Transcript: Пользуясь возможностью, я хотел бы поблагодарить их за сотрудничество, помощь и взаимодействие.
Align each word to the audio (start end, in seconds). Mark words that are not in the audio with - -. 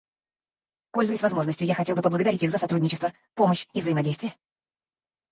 Пользуясь 0.95 1.21
возможностью, 1.21 1.67
я 1.67 1.75
хотел 1.75 1.95
бы 1.95 2.01
поблагодарить 2.01 2.41
их 2.41 2.49
за 2.49 2.57
сотрудничество, 2.57 3.13
помощь 3.35 3.67
и 3.73 3.81
взаимодействие. 3.81 4.35